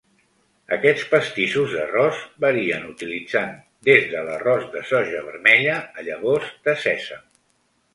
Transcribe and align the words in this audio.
Aquests 0.77 1.03
pastissos 1.11 1.75
d'arròs 1.81 2.23
varien 2.47 2.89
utilitzant 2.95 3.55
des 3.93 4.11
de 4.17 4.27
l'arròs 4.31 4.69
de 4.75 4.87
soja 4.95 5.25
vermella 5.31 5.81
a 5.89 6.11
llavors 6.13 6.55
de 6.69 6.81
sèsam. 6.91 7.27